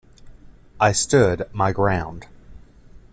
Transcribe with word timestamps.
I 0.79 0.93
stood 0.93 1.47
my 1.53 1.71
ground. 1.71 2.25